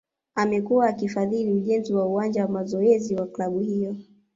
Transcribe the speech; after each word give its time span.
Amekuwa 0.35 0.87
akifadhili 0.87 1.51
ujenzi 1.51 1.93
wa 1.93 2.05
uwanja 2.05 2.45
wa 2.45 2.51
mazoezi 2.51 3.15
wa 3.15 3.27
klabu 3.27 3.59
hiyo 3.59 3.95